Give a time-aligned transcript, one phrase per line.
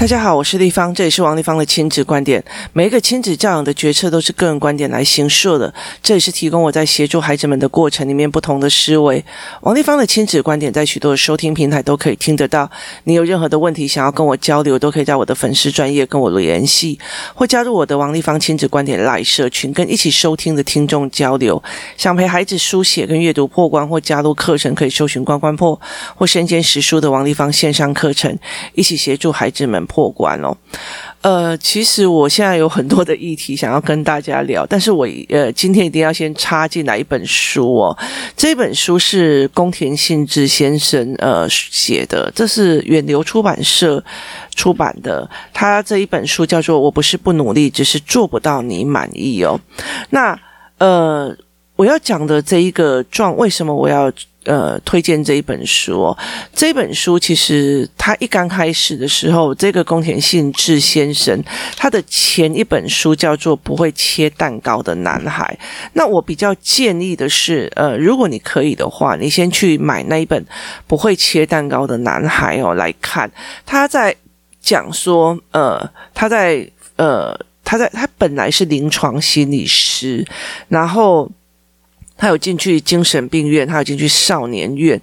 [0.00, 2.42] 大家好，我是丽芳，这里是王丽芳的亲子观点。
[2.72, 9.22] 每一个亲子教养的决策都是个人观点来形设的，这也是提供我在协助孩子们的过程里面不同的思维。
[9.60, 12.70] 王丽芳的亲子观点在许多的收听平台都可以听得到。
[13.04, 16.98] 你有任何的问题想要跟我交流，都可以在我的粉丝专业跟我联系，
[17.34, 21.62] 或加入我的王丽芳亲子观点赖社群，跟一起收听的听众交流。
[21.98, 25.78] 想陪孩子书写跟阅读破关，或加入课程，可以搜寻关关破
[26.16, 28.38] 或身兼实书的王丽芳线上课程，
[28.72, 29.86] 一起协助孩子们。
[29.90, 30.56] 破关哦，
[31.22, 37.98] 呃，其实我现在有很多的议题想要跟大家聊，但是我呃今天一定要先插进来一本书哦，
[38.36, 44.02] 这本书是宫田信治先生呃写的，这是远流出版社
[44.54, 49.60] 出版的，他这一本书叫做《我不是不努力，只是做不到你满意》哦，
[50.10, 50.38] 那
[50.78, 51.36] 呃。
[51.80, 54.12] 我要讲的这一个状，为什么我要
[54.44, 56.18] 呃推荐这一本书哦？
[56.54, 61.42] 这本书其实他一刚开始的时候，这个宫田信治先生
[61.78, 65.58] 他的前一本书叫做《不会切蛋糕的男孩》。
[65.94, 70.38] 那我比较建议的是，呃，如果你可以的话，你先去买那一本
[70.86, 73.30] 《不会切蛋糕的男孩》哦来看。
[73.64, 74.14] 他在
[74.60, 80.26] 讲说，呃，他在呃，他在他本来是临床心理师，
[80.68, 81.30] 然后。
[82.20, 85.00] 他有进去精神病院，他有进去少年院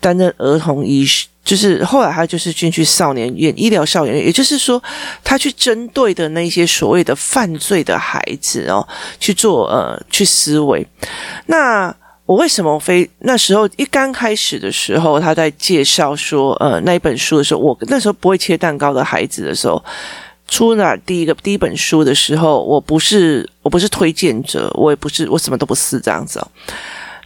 [0.00, 4.82] 担任儿童医师，就是后来他就是进去少年院医疗少年院，也就是说，
[5.22, 8.84] 他去针对的那些所谓的犯罪的孩子哦，
[9.20, 10.84] 去做呃去思维。
[11.46, 11.94] 那
[12.24, 19.80] 我为什么非那时候一刚开始的时候，他在介绍说呃那一本书的时候，我那时候不会切蛋糕的孩子的时候。
[20.48, 26.48] 出了第一个第一本书的时候，我不是我不是推荐者，我也不是我什么都不是这样子哦。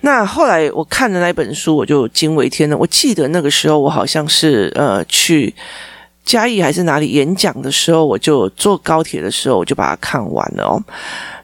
[0.00, 2.78] 那后来我看的那本书，我就惊为天人。
[2.78, 5.54] 我记得那个时候，我好像是呃去
[6.24, 10.82] 嘉义还是哪里演讲的时候，我就坐高铁的时候，我就把它看完了哦。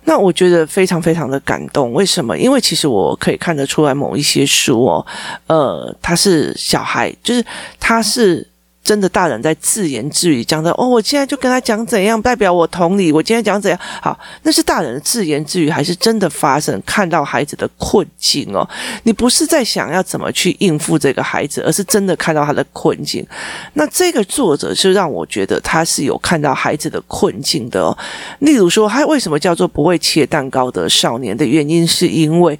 [0.04, 1.92] 那我觉得非常非常的感动。
[1.92, 2.38] 为什么？
[2.38, 5.06] 因为其实我可以看得出来，某一些书哦，
[5.48, 7.44] 呃，他是小孩，就是
[7.78, 8.48] 他是。
[8.86, 13.10] 真的大人在自言自语讲的哦，我现在就跟他讲怎样，代表我同理。
[13.10, 16.80] 我今天讲怎样，好，那是大人的自言自语，还是真的发生？
[16.86, 18.64] 看到孩子的困境哦，
[19.02, 23.26] 你不是在想要怎么去应付这个孩子，而是真的看到他的困境。
[23.72, 27.98] 那这个作者是让我觉得他是有看到孩子的困境的哦。
[28.38, 32.56] 例如说，他为什么叫做不会切蛋糕的少年的原因，是因为。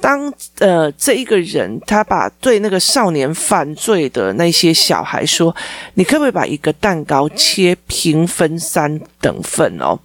[0.00, 5.54] 当呃这一个人他把对那个少年犯罪的那些小孩说
[5.94, 9.98] ：“你可不可以把一个蛋糕切平分三等份哦？”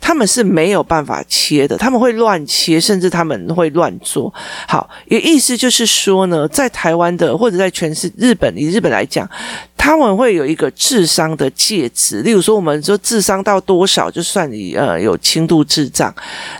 [0.00, 4.32] 他们是没有办法切的，他们会乱切，甚至他们会乱做。
[4.66, 9.28] 好，也意思就是说呢，在台湾的或者在全世日本，以日本来讲。
[9.82, 16.14] 他们会有一个智商的介质，例如说，我们说智商到多少就算你呃有轻度智障，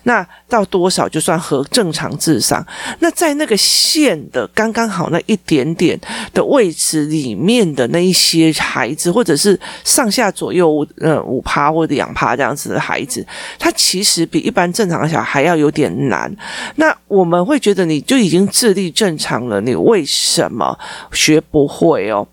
[0.04, 2.66] 那到多少就算和正常智商。
[3.00, 6.00] 那在那个线的刚刚好那一点点
[6.32, 13.24] 的位置里面的那一些孩子，或者是上下左右呃五趴或者两趴这样子的孩子，
[13.58, 16.34] 他其实比一般正常的小孩要有点难。
[16.76, 20.76] 那我们会觉得你就已经智力正常了，你为什么
[21.12, 22.26] 学不会哦？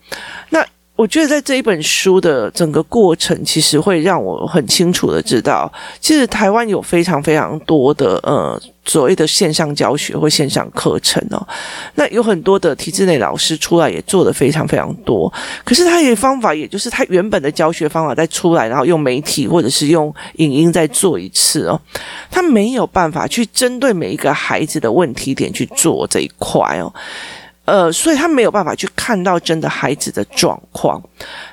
[0.52, 0.66] 那
[0.97, 5.72] 我觉得在这一本书的整个过程，其实会让我很清楚的知道，
[6.02, 11.47] 其实台湾有非常非常多的呃所谓的线上教学或线上课程哦，
[11.94, 15.31] 那有很多的体制内老师出来也做得非常非常多，
[15.63, 21.80] 可是他的方法，也就是他原本的教学方法再出来，然后用媒体或者是用影音再做一次哦，
[22.31, 26.91] 他没有办法去针对每一个孩子的问题点去做这一块哦。
[27.68, 31.02] 呃，所以他没有办法去看到真的孩子的状况，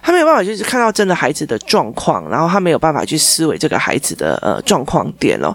[0.01, 5.53] 他没有办法就是看到真的孩子的状况，然后他没有办法去思维这个孩子的呃状况点哦。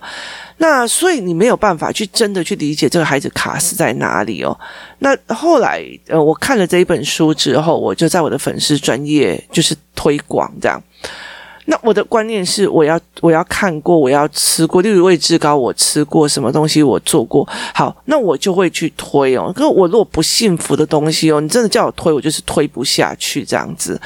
[0.58, 4.60] 那所以你没有办法去真的去理解这个孩子卡死在哪里哦。
[4.98, 10.78] 那后来呃，我看了这一本书之后，我就在我的粉丝专业就是推广这样。
[11.70, 19.54] 那我的观念是，我要我要看过，我要吃过，例如味之糕，我吃过什么东西，我做过，好，那我就会去推哦。
[19.56, 24.02] 可是我如果不幸福的东西哦，你真的叫我推，我就是推不下去这样子。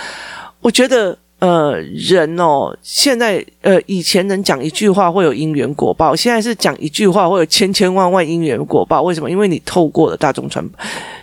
[0.62, 1.18] 我觉得。
[1.44, 9.02] 呃，人哦，现在呃，以前能讲一句话会有因缘果报，现在是讲一句话会有千千万万因缘果报。
[9.02, 9.30] 为什么？
[9.30, 10.66] 因为你透过了大众传，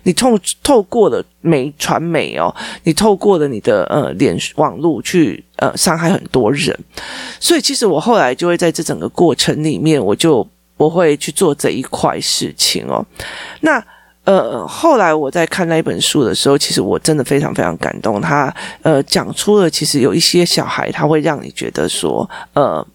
[0.03, 6.79] 你透透过了媒传媒哦，你透过了你的呃脸网络去呃伤害很多人，
[7.41, 10.47] 所以其实我后来就会在这整个过程里面，我就
[10.77, 13.03] 不会去做这一块事情哦。
[13.63, 13.83] 那。
[14.25, 18.21] 呃，后来我在看那一本书的时候，其实我真的非常非常感动。
[18.21, 22.87] 他呃讲出了，其实有一些小孩他会让你觉得说，呃，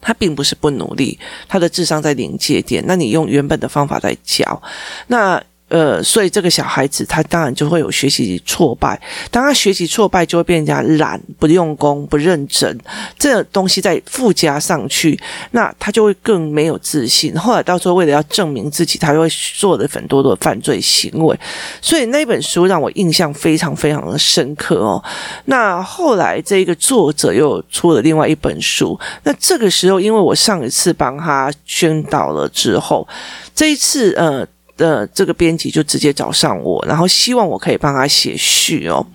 [0.00, 2.84] 他并不是不努力，他的智商在临界点。
[2.86, 4.62] 那你用原本的方法来教，
[5.06, 5.42] 那。
[5.74, 9.00] 呃，所以这个小孩子他当然就会有学习挫败。
[9.28, 12.78] 当他学习挫败，就会变人家懒、不用功、不认真，
[13.18, 15.18] 这个东西再附加上去，
[15.50, 17.36] 那他就会更没有自信。
[17.36, 19.28] 后来到时候为了要证明自己，他就会
[19.58, 21.36] 做了很多的犯罪行为。
[21.82, 25.02] 所以那本书让我印象非常非常的深刻哦。
[25.46, 28.96] 那后来这个作者又出了另外一本书。
[29.24, 33.08] 那这个时候，因为我上一次帮他宣导了之后，
[33.52, 34.46] 这一次呃。
[34.76, 39.06] 的这个编辑就直接找上我，然后希望我可以帮他写序哦。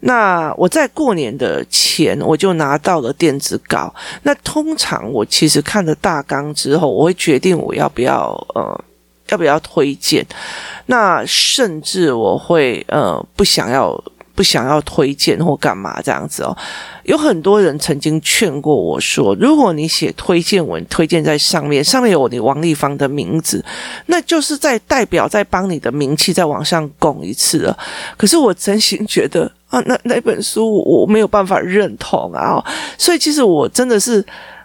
[0.00, 3.94] 那我在过年的前我就拿到了电子稿。
[4.22, 8.84] 那通常我其实看了大纲之后，我会决定我要不要呃
[9.28, 10.26] 要不要推荐。
[10.86, 14.02] 那甚至我会呃不想要。
[14.34, 16.56] 不想要推荐或干嘛这样子哦，
[17.04, 23.64] 有很多人曾经劝过我说，如果你写推荐文，推荐在上面，上面有你王丽芳的名字，
[24.06, 27.78] 那就是在代表在帮你的名气再往上拱一次了。
[28.16, 32.64] 可是我真心觉得啊，那那本书我没有办法认同啊，
[32.96, 34.24] 所以其实我真的是。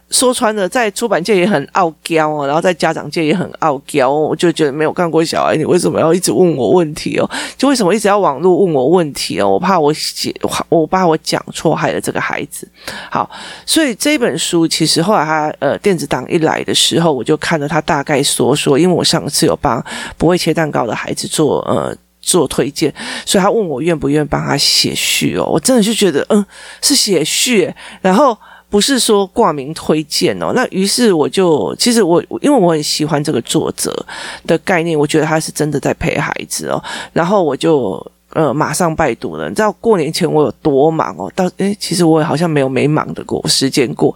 [0.10, 7.30] 说穿了，在出版界也很傲娇哦，然后在家长界也很傲娇哦，我就觉得没有看过小孩，你为什么要一直问我问题哦？
[7.58, 9.50] 就为什么一直要网络问我问题哦？
[9.50, 10.34] 我怕我写，
[10.70, 12.66] 我怕我讲错害了这个孩子。
[13.12, 13.30] 好，
[13.66, 19.84] 所以这本书其实后来他呃电子档一来的时候，我就看了他大概说说，因为我上次有帮
[20.18, 22.94] 不会切蛋糕的孩子做呃做推荐，
[23.26, 26.46] 所以他问我愿不愿意帮他写序哦，我真的就觉得嗯
[26.82, 28.38] 是写序，然后。
[28.70, 34.06] 不是说挂名推荐哦，那于是我就其实我因为我很喜欢这个作者
[34.46, 36.84] 的概念，我觉得他是真的在陪孩子哦，
[37.14, 39.48] 然后我就呃马上拜读了。
[39.48, 41.32] 你知道过年前我有多忙哦？
[41.34, 44.14] 到诶，其实我也好像没有没忙的过时间过。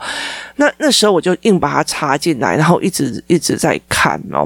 [0.58, 4.46] 那那时候我就硬把它插进来，然后一直一直在看哦，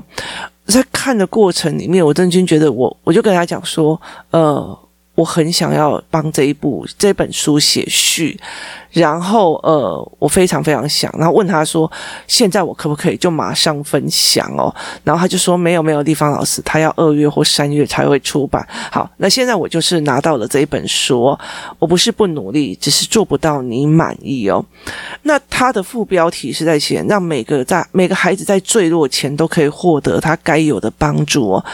[0.67, 3.99] 在看的过程里面，我真心觉得我我就跟他讲说，
[4.29, 4.77] 呃。
[5.15, 8.37] 我很想要帮这一部这本书写序，
[8.91, 11.89] 然后呃，我非常非常想，然后问他说
[12.27, 14.73] ：“现在我可不可以就马上分享哦？”
[15.05, 21.37] 然后他就说：“没有没有，丽芳老师，他要二月或三月才会出版。”好，那现在我就是拿到了这一本书，
[21.79, 24.63] 我不是不努力，只是做不到你满意哦。
[25.23, 31.65] 那他的副标题是在写让每个在每个孩子在坠落前都可以获得他该有的帮助哦。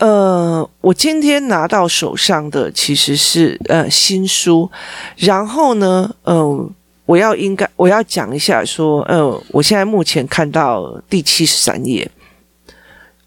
[0.00, 4.70] 呃，我今天拿到手上的其实是呃新书，
[5.16, 6.70] 然后呢，呃，
[7.04, 12.10] 我要应该我要讲一下说，呃，我现在目前看到第七十三页，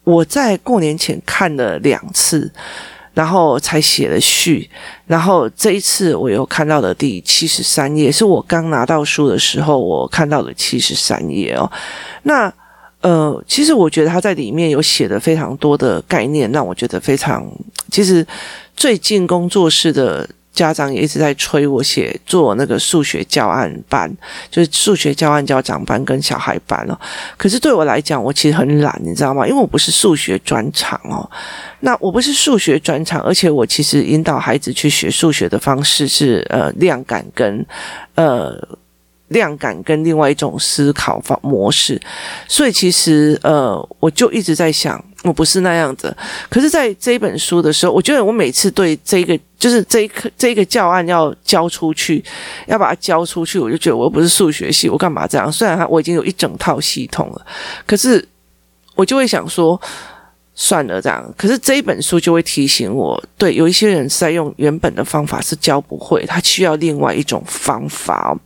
[0.03, 2.51] 我在过年前看了两次，
[3.13, 4.67] 然后才写了序，
[5.05, 11.71] 然后这一次我又看到了第七十三页，是我刚拿到书的时候我看到的七十三页哦，
[12.23, 12.51] 那。
[13.03, 17.45] 呃，其实我觉得他在里面有写的非常多的概念，让我觉得非常。
[17.91, 18.25] 其实
[18.77, 24.09] 最近工作室的家长也一直在催我写做那个数学教案班，
[24.50, 26.97] 就是数学教案家长班跟小孩班哦。
[27.35, 29.45] 可是对我来讲，我其实很懒，你知道吗？
[29.45, 31.29] 因为我不是数学专长哦。
[31.81, 37.65] 那我不是数学专长，而且我其实引导孩子去学数学的方式是呃量感跟
[38.15, 38.57] 呃。
[39.33, 42.02] 量感跟另外一种思考方模式，
[42.47, 46.16] 所以其实呃，我就一直在想，我不是那样子。
[46.49, 52.23] 可是，在这一本书的时候，我觉得我每次对这个就是这一课这个教案要交出去，
[52.68, 55.52] 要把它交出去，我就觉得我又不是数学系，我干嘛这样？
[55.52, 57.45] 虽然我已经有一整套系统了，
[57.85, 58.25] 可是
[58.95, 59.80] 我就会想说，
[60.54, 61.33] 算了这样。
[61.35, 68.37] 可是这一本书就会提醒我，对，有一些人是在用原本的方法是教不会，他需要另外一种方法。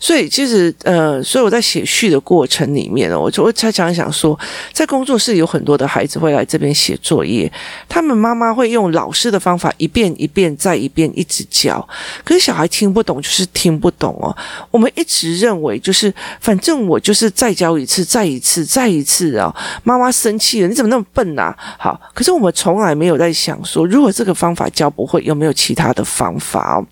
[0.00, 4.36] 所以其实，呃，所以我在写序的过程里面呢，我就会才想想说，
[4.72, 7.52] 在工作室有很多的孩子会来这边写作业，
[7.86, 11.86] 他们妈妈会用老师的方法一遍一遍再一遍一直教，
[12.24, 14.34] 可是小孩听不懂就是听不懂哦。
[14.70, 19.54] 我们一直认为就是，反正我就是再教一次，再一次，再一次啊，
[19.84, 21.54] 妈妈生气了，你怎么那么笨呐？
[21.78, 26.86] 好，可是我们从来没有在想说，如果这个方法教不会，有没有其他的方法哦？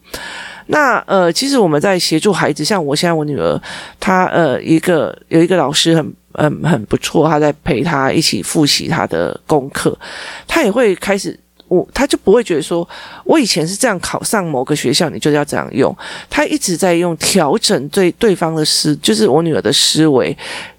[0.70, 3.60] 那呃，其实我们在协助孩子，像我现在我女儿，
[3.98, 9.98] 她呃一个有一个老师很很很不错，她在陪她一起复习她的功课，
[10.46, 12.86] 她也会开始我，她就不会觉得说，
[13.24, 15.96] 我以前是这样考上某个学校，你就要这样用，
[16.28, 20.36] 她一直在用调整对对方的思，就是我女儿的思维。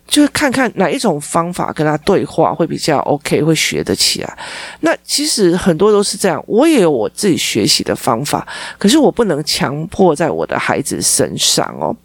[0.10, 4.38] 就是看看哪一种方法跟他对话会比较 OK，会学得起来。
[4.82, 8.46] 那其实很多都是这样，我也有我自己学习的方法，
[8.78, 11.96] 可是我不能强迫在我的孩子身上哦。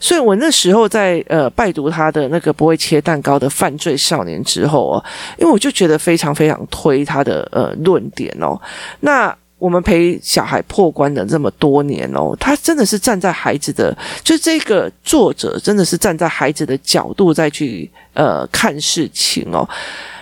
[0.00, 5.04] 所以我那时候在呃拜读他的那个不会切蛋糕的犯罪少年之后哦，
[5.38, 8.60] 因为我就觉得非常非常推他的呃论点哦。
[9.00, 19.66] 那我们陪小孩破关的这么多年哦，他真的是站在孩子的，就这个作者真的是站在孩子的角度再去呃看事情哦。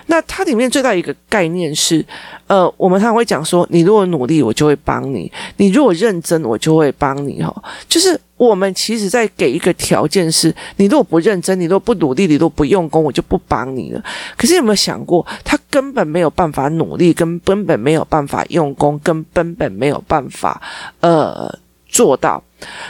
[0.07, 2.05] 那它里面最大一个概念是，
[2.49, 7.41] 呃，我们常常会讲说，你如果努力，我就会帮你；你如果认真，我就会帮你。
[7.43, 7.55] 哈，
[7.89, 14.05] 就是我们其实在给一个条件是，你如果不认真，你如果不努力，你都不用功，我就不帮你了。
[14.37, 20.63] 可是有没有想过，他根本没有办法努力，跟根本没有办法用功，跟根本没有办法
[21.01, 22.45] 呃做到，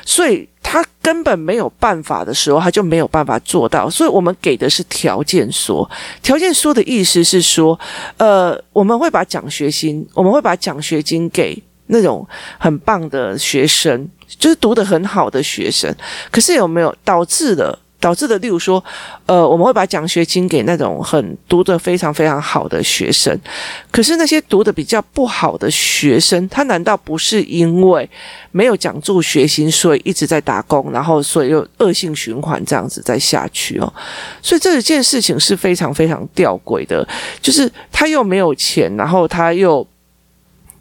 [0.04, 0.46] 所以。
[0.64, 3.90] 他根本没有办法的时候，他就没有办法做到。
[3.90, 5.90] 所以我们给的是条件说，
[6.22, 7.78] 条件说的意思是说，
[8.16, 12.26] 呃，我们会把奖学金，我们会把奖学金给那种
[12.58, 14.08] 很棒的学生，
[14.38, 15.94] 就是读得很好的学生。
[16.30, 17.78] 可是有没有导致了？
[18.02, 18.82] 导致的，例如说，
[19.26, 23.38] 呃，我们会把奖学金给那种很读得非常非常好的学生，
[23.92, 28.10] 可是那些读得比较不好的学生，他难道不是因为
[28.50, 33.92] 没有奖助学金，所以一直在打工，然后所以又恶性循环这样子再下去哦？
[34.42, 37.06] 所以这件事情是非常非常吊诡的，
[37.40, 39.86] 就是他又没有钱，然后他又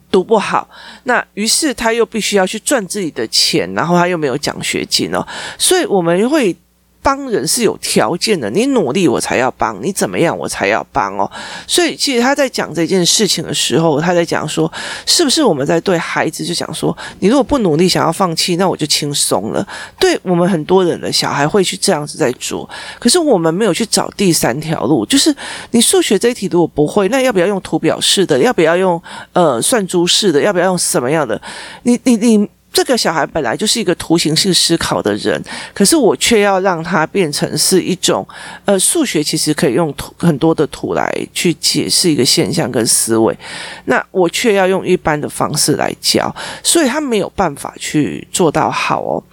[0.09, 0.67] 读不好，
[1.03, 5.23] 那于是他又必须要去赚自己的钱，然后他又没有奖学金哦，
[5.59, 6.55] 所以我们会。
[7.01, 11.29] 帮人是有条件的，你努力我才要帮，你怎么样我才要帮哦。
[11.67, 14.71] 所以其实他在讲这件事情的时候，他在讲说，
[15.05, 19.67] 是不是我们在对孩子就讲说，你如果不努力想要放弃，那我就轻松了。
[19.99, 25.35] 对我们很多人的小孩会去这样子在做，可是我们没有去找第三条路，就是
[25.71, 28.37] 你数学这一题如果不会，那要不要用图表式的？
[28.39, 29.01] 要不要用
[29.33, 30.41] 呃算珠式的？
[30.41, 31.41] 要不要用什么样的？
[31.83, 32.49] 你你你。
[32.73, 35.41] 这个小孩本来就是一个图形性思考的人，
[35.73, 38.25] 可是我却要让他变成是一种，
[38.65, 43.37] 呃，数学其实可以用图很多的图来去解释一个现象跟思维，
[43.85, 49.23] 那我却要用一般的方式来教，所以他没有办法去做到好哦。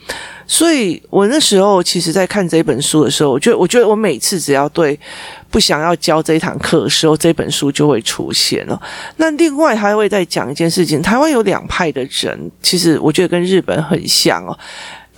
[0.48, 4.98] 所以我那时候其实，在看这本书的时候，我觉得，我觉得我每次只要对
[5.50, 8.80] 不想要教这一堂课的时候，这本书就会出现了。
[9.18, 14.58] 那另外还会再讲一件事情，台湾有两派的人，其实我觉得跟日本很像哦。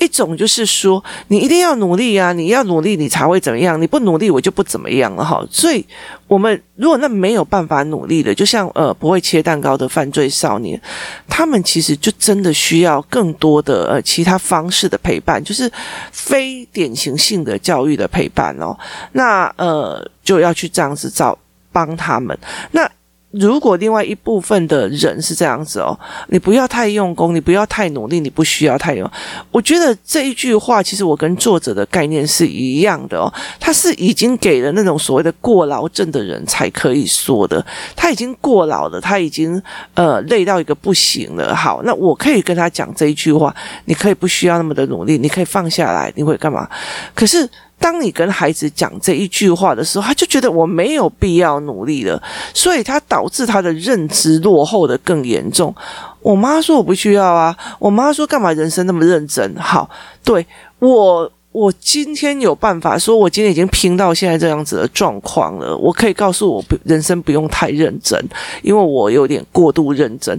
[0.00, 2.32] 一种就是说，你一定要努力啊！
[2.32, 3.80] 你要努力，你才会怎么样？
[3.80, 5.46] 你不努力，我就不怎么样了哈。
[5.50, 5.84] 所以，
[6.26, 10.80] 我们如果那没有办法努力的，就像呃不会切蛋糕的犯罪少年，
[11.28, 15.70] 他们其实就真的需要更多的呃其他方式的陪伴，就是
[16.10, 18.74] 非典型性的教育的陪伴哦。
[19.12, 21.38] 那呃就要去这样子找
[21.70, 22.36] 帮他们
[22.72, 22.90] 那。
[23.32, 25.96] 如果另外一部分的人是这样子哦，
[26.28, 29.08] 你不要太用功，你不要太努力，你不需要太用。
[29.52, 33.32] 我觉得这一句话，其实我跟作者的概念是一样的哦。
[33.60, 39.62] 他是已经给了那种所谓的过劳症的人才可以说的，他已经过劳了，他已经
[39.94, 41.54] 呃累到一个不行了。
[41.54, 46.68] 好，那我可以跟他讲这一句话，你可以不需要那么的努力，你可以放下来，你会干嘛？
[47.14, 47.48] 可是。
[47.80, 52.22] 当你跟孩子讲这一句话的时候，他就觉得我没有必要努力了，
[52.52, 55.74] 所以他导致他的认知落后的更严重。
[56.20, 59.56] 我妈说我不需要啊，我妈说干嘛人生那么认真？
[59.56, 59.88] 好，
[60.22, 60.46] 对，
[60.78, 68.22] 我，我今天有办法说，我今天已经拼到现在这样子的状况了，我可以告诉我，人生不用太认真，
[68.62, 70.38] 因为我有点过度认真。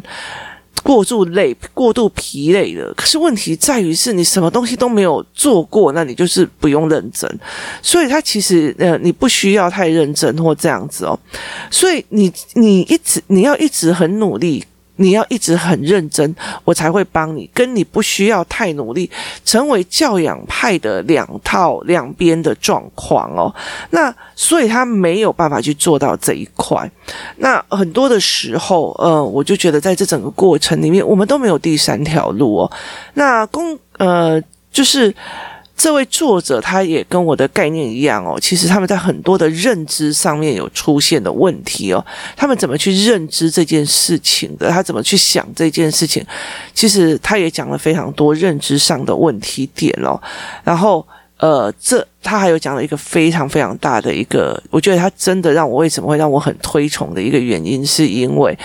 [0.84, 7.40] 过度累、过度疲累的，可是问题在于是你什么东西都没有做过，那你就是不用认真。
[7.82, 11.18] 所以他其实呃，你不需要太认真或这样子哦。
[11.70, 14.63] 所以你你一直你要一直很努力。
[15.01, 17.50] 你要一直很认真，我才会帮你。
[17.53, 19.10] 跟你不需要太努力，
[19.43, 23.53] 成为教养派的两套两边的状况哦。
[23.89, 26.89] 那所以他没有办法去做到这一块。
[27.38, 32.72] 那很多的时候，呃，我就觉得在这整个过程里面，我们都没有第三条路哦。
[33.15, 34.41] 那公呃，
[34.72, 35.13] 就是。
[35.82, 42.06] 这位作者他也跟我的概念一样哦，其实他们在很多的认知上面有出现的问题哦，
[42.38, 44.70] 他们怎么去认知这件事情的？
[44.70, 46.24] 他怎么去想这件事情？
[46.76, 50.22] 其实他也讲了非常多认知上的问题点哦，
[50.64, 51.04] 然后
[51.38, 58.58] 呃，这他还有讲了一个非常非常大的一个，我觉得他真的让我为什么会让我很推崇的一个原因，是因为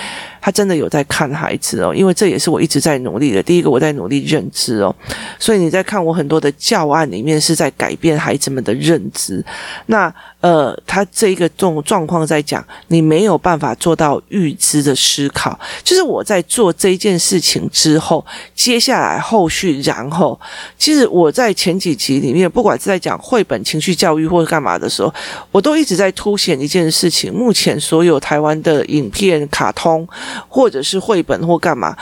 [0.43, 3.43] 他真的有在看孩子哦，因为这也是我一直在努力的。
[3.43, 4.95] 第一个，我在努力认知哦，
[5.39, 9.43] 所以你在看我很多的教案里面是在改变孩子们的认知。
[9.87, 20.39] 那呃，他这一个状状况在讲，你没有办法做到预知的思考，就是我在做这件事情之后，接下来后续，然后，
[20.79, 23.46] 其实我在前几集里面，不管是在讲会。
[23.47, 25.12] 本情绪教育或干嘛的时候，
[25.50, 30.07] 我都一直在凸显一件事情：目前所有台湾的影片、卡通，
[30.49, 31.97] 或者是绘本或干嘛。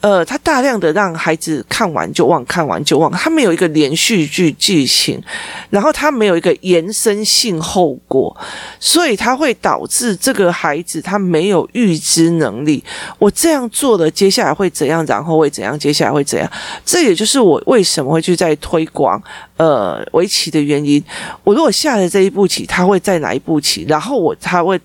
[0.00, 5.22] 呃，他大量的让孩子看完就忘，看完就忘，他没有一个连续剧剧情，
[5.68, 8.34] 然后他没有一个延伸性后果，
[8.78, 12.82] 所以他会导致这个孩子他没有预知能力。
[13.18, 15.04] 我这样做了，接下来会怎样？
[15.04, 15.78] 然后会怎样？
[15.78, 16.50] 接下来会怎样？
[16.84, 19.22] 这也就是我为什么会去在推广
[19.58, 21.02] 呃围棋的原因。
[21.44, 23.84] 我如果下了这一步棋，他会在哪一步棋？
[23.86, 24.80] 然后我他会。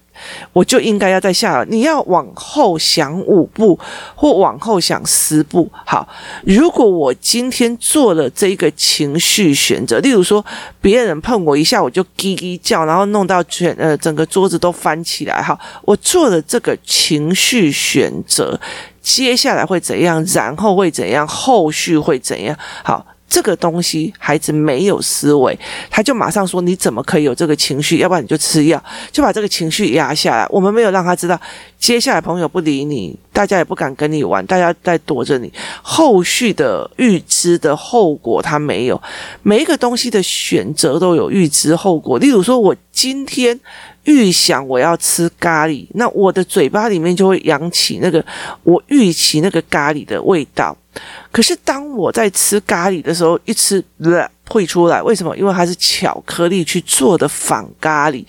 [0.53, 3.77] 我就应该要在下，你要往后想五步，
[4.15, 5.69] 或往后想十步。
[5.85, 6.07] 好，
[6.43, 10.45] 如果我今天做了这个情绪选择，例如说
[10.81, 15.41] 别人碰我一下，我就叽叽叫，然后弄到全呃整个桌子都翻起来。
[15.41, 18.59] 好，我做了这个情绪选择，
[19.01, 20.23] 接下来会怎样？
[20.33, 21.27] 然后会怎样？
[21.27, 22.57] 后续会怎样？
[22.83, 23.05] 好。
[23.35, 25.59] 这个东西，孩子没有思维，
[25.91, 27.97] 他就马上说：“你怎么可以有这个情绪？
[27.97, 31.37] 要不然你就吃药，就把这个情绪压下来。”我们没有让他知道，
[31.77, 35.51] 接下来朋友不理你，大家也不敢跟你玩，大家在躲着你。
[35.81, 39.01] 后续的预知的后果，他没有。
[39.43, 42.17] 每一个东西的选择都有预知后果。
[42.17, 43.59] 例如说，我今天
[44.05, 48.23] 预想我要吃咖喱，那我的嘴巴里面就会扬起那个
[48.63, 50.77] 我预期那个咖喱的味道。
[51.31, 53.83] 可是当我在吃咖喱的时候，一吃，
[54.47, 55.35] 会出来，为什么？
[55.35, 58.23] 因为它是巧克力去做的仿咖喱，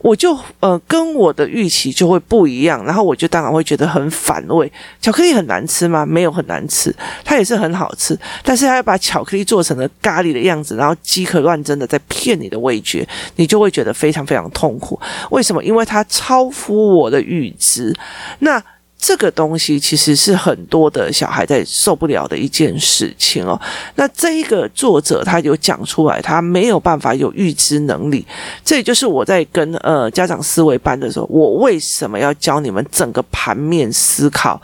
[0.00, 4.70] 我就呃跟我的预期就会不一样，然后我就当然会觉得很反胃。
[5.00, 6.04] 巧克力很难吃吗？
[6.04, 15.00] 没有很难吃，它也是很好吃，但是它把巧克力做成了咖喱的样子，然后饥渴乱真的在骗你的味觉，你就会觉得非常非常痛苦。
[15.30, 15.62] 为什么？
[15.62, 17.94] 因为它超乎我的预知。
[18.40, 18.62] 那。
[19.04, 23.60] 这个东西其实是很多的小孩在受不了的一件事情哦。
[23.96, 28.24] 那这一个作者他有讲出来，他没有办法有预知能力。
[28.64, 34.62] 这也就是我在跟呃家长思维班的时候，我为什么要教你们整个盘面思考？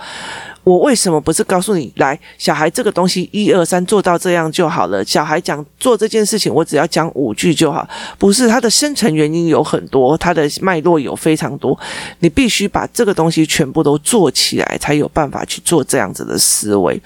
[0.69, 5.03] 我为什么不是告诉你，来，小孩这个东西一二三做到这样就好了？
[5.03, 7.89] 小孩讲做这件事情，我只要讲五句就好。
[8.19, 11.79] 不是，它的深层原因有很多，它的脉络有非常多，
[12.19, 17.01] 你必须把这个东西全部都做起来，才有办法去做这样子的思维。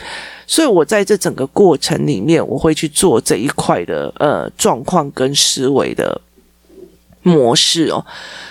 [0.44, 6.20] 所以我在这整个过程里面，我会去做这一块的呃状况跟思维的
[7.22, 8.04] 模式哦。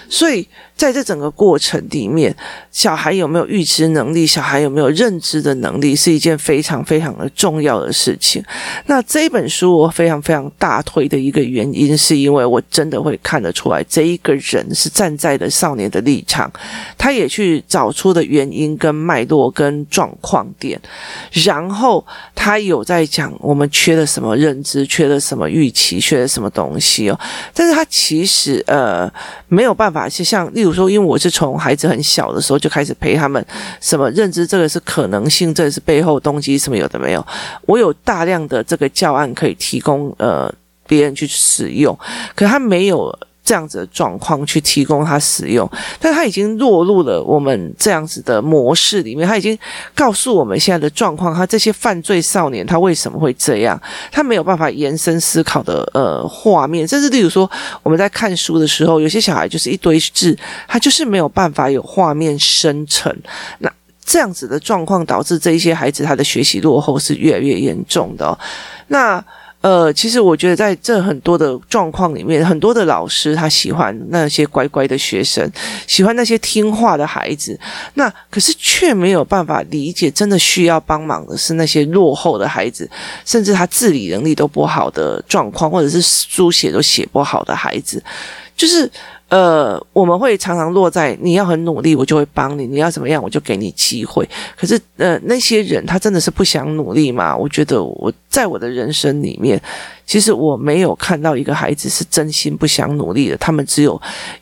[0.08, 0.47] 所以。
[0.82, 2.36] 在这整个过程里面，
[2.72, 8.44] 小孩有没有预知能力，小孩有没有认知的能力，是一件非常非常的重要的事情。
[8.88, 16.52] 那这本书我非常非常大推的一个原因，是因为我真的会看得出来，这一个人是站在的少年的立场，
[16.98, 20.82] 他也去找出的原因跟脉络跟状况点，
[21.46, 27.20] 然后他有在讲我们缺了什么认知，缺了什么预期，缺了什么东西哦。
[27.54, 29.08] 但是他其实呃
[29.48, 30.70] 没有办法，是像例如。
[30.73, 33.45] 说，因为我是从孩子很小的时候就开始陪他们，
[33.79, 37.25] 什么认知，这个是可能性，这个是背后动机，什么有的没有，
[37.65, 40.53] 我有大量的这个教案可以提供呃
[40.88, 41.97] 别人去使用，
[42.36, 43.17] 可他没有。
[43.43, 49.27] 这样子的状况去提供他使用，但他已经落入了我们这样子的模式里面。
[49.27, 49.58] 他已经
[49.95, 53.82] 告诉我们现在的状况，他这些犯罪少年他为什么会这样？
[54.12, 57.49] 他没有办法延伸思考的呃画面，甚至例如说
[57.82, 63.13] 我们在看书的时候，有些小孩就是一堆字，他就是没有办法有画面生成。
[63.58, 63.71] 那
[64.06, 68.38] 这样子的状况导致这一些孩子他的学习落后是越来越严重的。
[68.88, 69.23] 那。
[69.62, 75.47] 呃，其实我觉得在这很多的状况里面，很多的老师他喜欢那些乖乖的学生，
[75.86, 77.60] 喜欢那些听话的孩子，
[77.93, 82.89] 那可是却没有办法理解，真的需要帮忙的是那些落后的孩子，
[83.24, 88.04] 甚至他自理能力都不好的状况，或者是书写都写不好的孩子，
[88.58, 88.91] 就是。
[89.32, 94.28] 呃，我们会常常落在你要很努力，我就会帮你；你要怎么样，我就给你机会。
[94.58, 97.34] 可是，呃，那些人他真的是不想努力吗？
[97.36, 99.58] 我觉得我在我的人生里面，
[100.12, 104.00] 其实我没有看到一个孩子是真心不想努力的，他们只有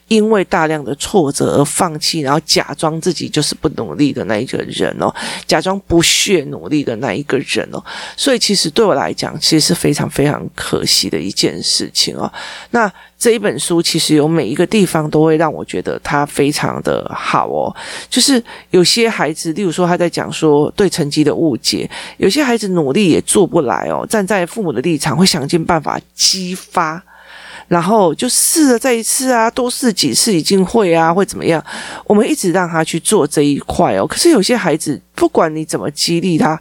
[0.08, 5.14] 因为大量的挫折而放弃，然后假装自己就是不努力的那一个人哦，
[5.46, 7.80] 假装不屑努力的那一个人哦。
[8.18, 12.34] 所以其实对我来讲，其实是非常非常可惜的一件事情哦。
[12.72, 17.76] 那这一本书其实有每一个地方都会让我觉得它非常的好哦，
[18.10, 27.02] 就是有些孩子，例如说他在讲说对成绩的误解，有些孩子努力也做不来哦，站在父母的立场会想尽办法激发，
[27.68, 31.64] 然后就试了再一次啊，多试几次已经会啊，会怎么样？
[32.06, 36.60] 我们一直让他去做这一块哦，可是有些孩子不管你怎么激励他，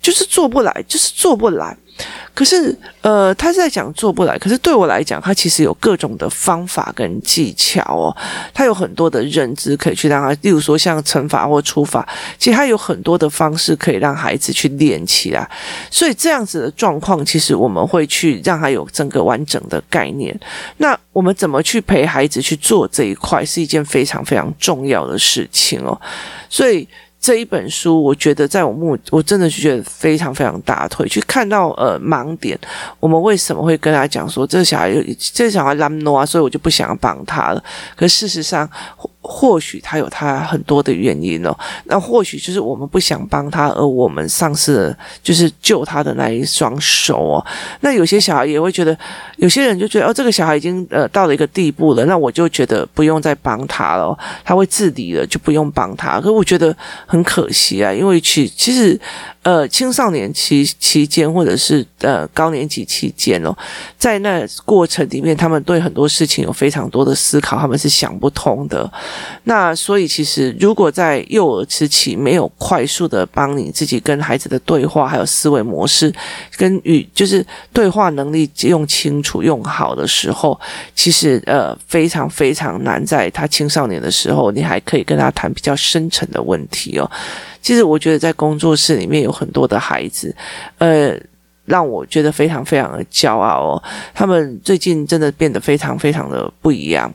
[0.00, 1.76] 就是做不来，就是做不来。
[2.34, 4.38] 可是，呃，他是在讲做不来。
[4.38, 8.16] 可是对我来讲，他其实有各种的方法跟技巧哦。
[8.54, 12.08] 他有很多的认知可以去让他，例如说像乘法或除法，
[12.38, 15.48] 其实他有很多的方式可以让孩子去练起来。
[15.90, 20.38] 所以这样子的状况，其实我们会去让他有整个完整的概念。
[20.78, 26.00] 那我们怎么去陪孩子去做这一块，是一件非常非常重要的事情哦。
[26.48, 26.88] 所以。
[27.20, 31.06] 这一本书，我觉得在我目，我真的是觉得非常非常大腿。
[31.06, 32.58] 去看到呃盲点，
[32.98, 37.62] 我们为什么会跟他讲说这个小孩有，这个小孩懒惰啊，所以我就不想要帮他了。
[37.94, 38.68] 可事实上。
[39.22, 47.46] 或许他有他很多的原因哦，那或许就是我们不想帮他，而我们丧失了就是救他的那一双手哦。
[47.80, 48.96] 那有些小孩也会觉得，
[49.36, 56.20] 有些人就觉得哦，这个小孩已经呃到了一个地步了，那我就觉得不用再帮他了，他会自理了，就不用帮他。
[56.20, 56.74] 可我觉得
[57.06, 58.98] 很可惜啊，因为其其实。
[59.42, 63.56] 呃，青少年期期间，或者是呃高年级期间哦，
[63.96, 68.92] 在那过程里面，他们对很多事情有非常多的思考，他们是想不通的。
[69.44, 76.12] 那所以，其实如果在幼儿时期没有快速的帮你自己跟孩子的对话，还有思维模式，
[76.56, 80.58] 跟与就是对话能力用清楚、用好的时候，
[80.94, 87.10] 其实呃非常非常难，在他青少年的时候，你还可以跟他谈比较深层的问题哦。
[87.62, 90.34] 其实我觉得在工作室里面有很多的孩子，
[90.78, 91.14] 呃，
[91.64, 93.82] 让我觉得非常非常的骄傲哦。
[94.14, 97.12] 他们最近真的变得非常非常的不一样。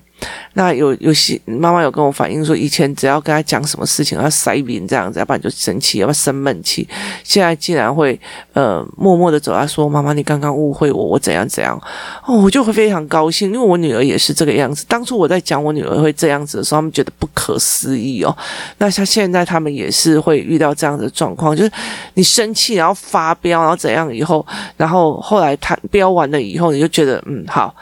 [0.54, 6.88] 那有有些妈妈有跟我反映说，以前只要跟他讲什么事情，要塞饼这样子，要不然就生气，要不然生闷气。
[7.24, 8.20] 现在竟然会
[8.54, 11.78] 呃默默的走来说：“妈妈，你刚刚误会我，我怎样怎样。”
[12.26, 14.86] 哦，我就会非常高兴，因为我女儿也是这个样子。
[14.88, 18.36] 当初我在讲我女儿会这样子的时候，他们觉得不可思议哦。
[18.78, 21.72] 那像现在他们也是会遇到这样的状况，就是
[22.14, 24.46] 你生气然后发飙，然后怎样以后，
[24.78, 27.76] 然后后来他飙完了以后，你就觉得嗯好。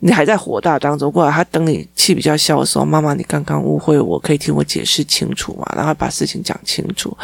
[0.00, 5.66] 你还在火大当中，过来他等你气比较消的时候，妈妈，你刚刚误会我，可以听我解释清楚嘛？
[5.76, 7.16] 然后把事情讲清楚。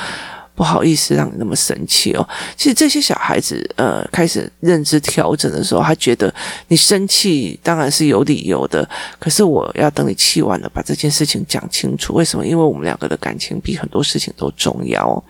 [0.54, 2.28] 不好意思让你那么生气哦。
[2.56, 6.32] 其实这些小孩子，呃，开始认知调整的时候，他觉得
[6.68, 8.88] 你生气当然是有理由的。
[9.18, 12.14] 可是我要等你气完了，把这件事情讲清楚。
[12.14, 12.46] 为什么？
[12.46, 15.24] 因为我们两个的感情比很多事情都重要。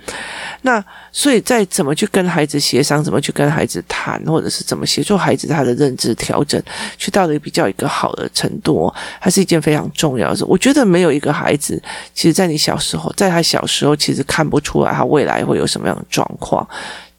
[0.61, 6.63] 那所以在怎么去跟孩子协商，怎么去跟孩子谈，或者是怎么协助孩子他的认知调整，
[6.99, 10.45] 去到了比较一个好的程度，哦还是一件非常重要的事。
[10.45, 11.83] 我觉得没有一个孩子，
[12.13, 15.03] 其实在你小时候，在他小时候，其实看不出来他。
[15.15, 16.67] 未来会有什么样的状况，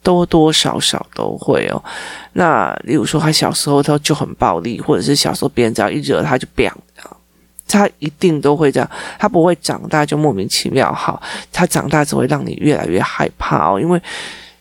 [0.03, 1.81] 多多少少都会哦。
[2.33, 6.69] 那例如说，他小时候他就很暴力，或者是小时候别人只要一惹他就变，
[7.67, 8.89] 他一定都会这样。
[9.17, 13.79] 他不会长大就莫名其妙好，他长大只会让你越来越害怕哦。
[13.79, 13.99] 因为，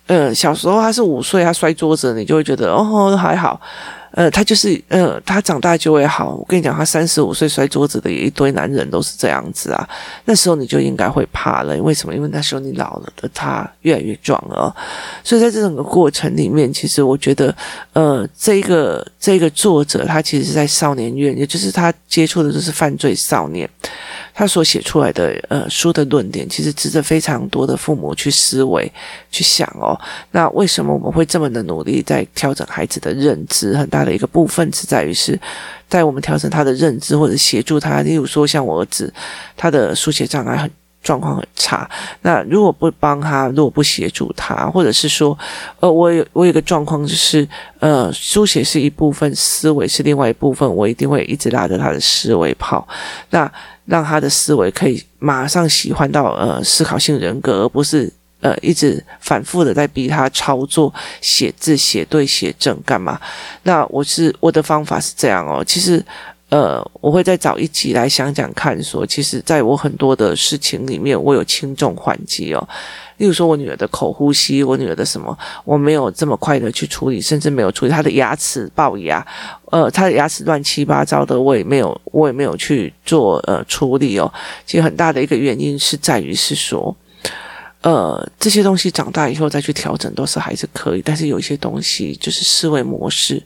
[0.06, 3.60] 呃，小时候他是五岁，他摔桌子，你就会觉得哦还好。
[4.16, 6.36] 呃，他就是呃，他长大就会好。
[6.36, 9.88] 我跟你讲，他三十五岁摔桌子的一堆男人都是这样子啊。
[10.24, 12.14] 那时候你就应该会怕了，为什么？
[12.14, 14.72] 因为那时候你老了的，他越来越壮了。
[15.24, 17.52] 所以在这整个过程里面，其实我觉得，
[17.92, 23.68] 呃，这个这个作者他其实是在少年院，也就是他接触的都是犯罪少年。
[24.34, 28.92] 他所写出来的呃书的论点，其实值得非常多的父母去思维、
[29.30, 29.98] 去想哦。
[30.32, 33.76] 那为什么我们会这么的努力在调整孩子的认知？
[33.76, 35.38] 很大的一个部分是在于是，
[35.88, 38.00] 在我们调整他的认知或者协助他。
[38.02, 39.12] 例如说，像我儿子，
[39.56, 40.68] 他的书写障碍很
[41.02, 41.88] 状况很差。
[42.22, 45.38] 那如果不帮他，如果不协助他，或者是说，
[45.78, 47.46] 呃，我有我有个状况就是，
[47.78, 52.88] 呃，书写是一部分，思维是另外一部分，我一定会一直拉着他的思维跑。
[53.30, 53.50] 那
[53.86, 63.20] 让他的思维可以马上喜欢到呃思考性人格，而不是呃一直反复的在逼他操作写字写对写正干嘛？
[63.64, 66.04] 那我是我的方法是这样哦，其实
[66.54, 72.68] 呃，我会再找一集来想讲看说，其实在我很多的事情里面，我有轻重缓急哦。
[73.16, 79.26] 例如说，我女儿的口呼吸，我女儿的什么，我没有这么快的去处理，甚至没有处理她的牙齿龅牙，
[79.72, 84.32] 呃，她的牙齿乱七八糟的，我也没有，我也没有去做呃处理哦。
[84.64, 86.96] 其实很大的一个原因是在于是说，
[87.82, 93.42] 呃，这些东西长大以后再去调整都是还是可以，但是有一些东西就是思维模式。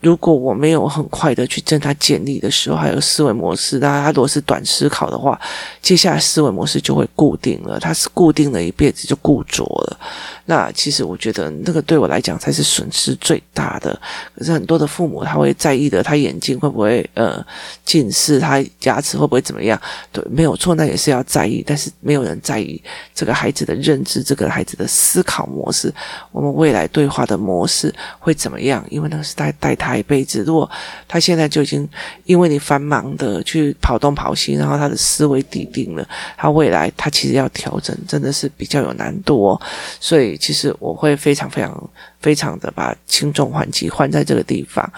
[0.00, 5.38] 如果我没有很快的去正他建立的时候，还有思维模式，那他如果是短思考的话，
[5.82, 9.98] 接下来思维模式就会固定了，他是固定了一辈子就固着了。
[10.44, 14.00] 那其实我觉得那个对我来讲才是损失最大的。
[14.36, 17.44] 可是很多的父母他会在意的，他眼睛会不会呃
[17.84, 19.78] 近视，他牙齿会不会怎么样？
[20.12, 22.80] 对，没有错，那也是要在意，但是没有人在意
[23.12, 25.92] 这个孩子的认知，这个孩子的思考模式，
[26.30, 28.84] 我们未来对话的模式会怎么样？
[28.90, 29.87] 因为那个是带带他。
[29.88, 30.70] 他一辈子，如果
[31.06, 31.88] 他现在就已经
[32.24, 39.60] 因为你繁忙的去跑东跑西，然后他的思维底定了，他未来他其实要调整，真的是比较有难度哦。
[39.98, 44.88] 所以其实我会非常非常非常的把轻重缓急换在这个地方。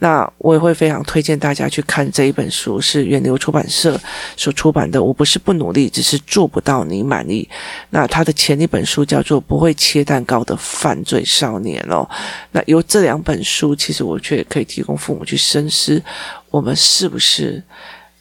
[0.00, 3.98] 那我也会非常推荐大家去看这一本书，是远流出版社
[4.36, 5.02] 所出版的。
[5.02, 7.48] 我不是不努力，只是做不到你满意。
[7.90, 12.08] 那他的前一本书叫做《不会切蛋糕的犯罪少年》哦。
[12.50, 14.44] 那有这两本书，其实我却。
[14.50, 16.02] 可以提供父母去深思，
[16.50, 17.62] 我们是不是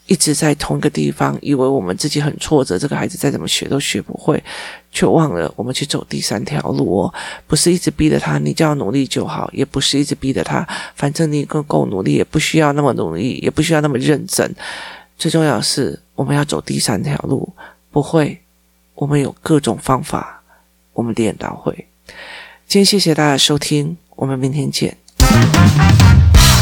[0.09, 4.43] 一直在同一个地方，以为我们自己很挫折，这个孩子再怎么学都学不会，
[4.91, 7.13] 却忘了我们去走第三条路哦，
[7.45, 14.51] 不是一直逼着他，你只要努力就好，也不是一直逼着他，反正你够够努力，也不需要那么努力，也不需要那么认真。
[15.15, 17.47] 最重要的是，我们要走第三条路，
[17.91, 18.41] 不会，
[18.95, 20.41] 我们有各种方法，
[20.93, 21.85] 我们练到会。
[22.67, 24.97] 今天谢谢大家收听，我们明天见。